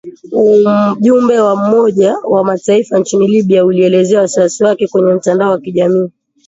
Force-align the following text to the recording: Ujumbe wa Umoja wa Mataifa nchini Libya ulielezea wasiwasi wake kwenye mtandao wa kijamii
Ujumbe 0.95 1.35
wa 1.39 1.53
Umoja 1.53 2.17
wa 2.17 2.43
Mataifa 2.43 2.99
nchini 2.99 3.27
Libya 3.27 3.65
ulielezea 3.65 4.21
wasiwasi 4.21 4.63
wake 4.63 4.87
kwenye 4.87 5.13
mtandao 5.13 5.51
wa 5.51 5.59
kijamii 5.61 6.09